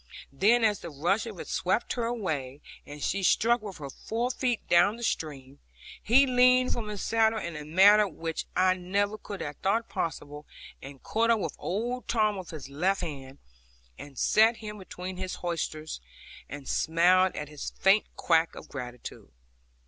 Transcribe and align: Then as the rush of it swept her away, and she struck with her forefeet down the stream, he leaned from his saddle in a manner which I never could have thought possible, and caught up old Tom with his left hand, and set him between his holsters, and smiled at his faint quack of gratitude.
Then 0.33 0.63
as 0.63 0.79
the 0.79 0.89
rush 0.89 1.27
of 1.27 1.39
it 1.39 1.47
swept 1.47 1.93
her 1.93 2.05
away, 2.05 2.59
and 2.87 3.03
she 3.03 3.21
struck 3.21 3.61
with 3.61 3.77
her 3.77 3.91
forefeet 3.91 4.67
down 4.67 4.95
the 4.95 5.03
stream, 5.03 5.59
he 6.01 6.25
leaned 6.25 6.73
from 6.73 6.87
his 6.87 7.03
saddle 7.03 7.37
in 7.37 7.55
a 7.55 7.63
manner 7.65 8.07
which 8.07 8.47
I 8.55 8.73
never 8.73 9.15
could 9.19 9.41
have 9.41 9.57
thought 9.57 9.89
possible, 9.89 10.47
and 10.81 11.03
caught 11.03 11.29
up 11.29 11.39
old 11.59 12.07
Tom 12.07 12.35
with 12.37 12.49
his 12.49 12.67
left 12.67 13.01
hand, 13.01 13.37
and 13.95 14.17
set 14.17 14.55
him 14.57 14.79
between 14.79 15.17
his 15.17 15.35
holsters, 15.35 16.01
and 16.49 16.67
smiled 16.67 17.35
at 17.35 17.49
his 17.49 17.69
faint 17.69 18.07
quack 18.15 18.55
of 18.55 18.69
gratitude. 18.69 19.29